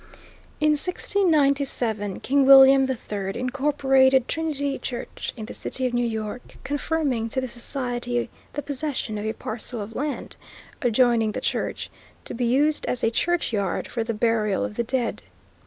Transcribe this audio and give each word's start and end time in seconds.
In 0.59 0.71
1697 0.71 2.21
King 2.21 2.43
William 2.43 2.89
III 2.89 3.39
incorporated 3.39 4.27
Trinity 4.27 4.79
Church 4.79 5.31
in 5.37 5.45
the 5.45 5.53
City 5.53 5.85
of 5.85 5.93
New 5.93 6.07
York, 6.07 6.55
confirming 6.63 7.29
to 7.29 7.39
the 7.39 7.47
society 7.47 8.27
the 8.53 8.63
possession 8.63 9.19
of 9.19 9.25
a 9.27 9.33
parcel 9.33 9.79
of 9.79 9.95
land, 9.95 10.37
adjoining 10.81 11.33
the 11.33 11.39
church, 11.39 11.91
to 12.25 12.33
be 12.33 12.45
used 12.45 12.87
as 12.87 13.03
a 13.03 13.11
churchyard 13.11 13.87
for 13.87 14.03
the 14.03 14.15
burial 14.15 14.65
of 14.65 14.73
the 14.73 14.83
dead. 14.83 15.21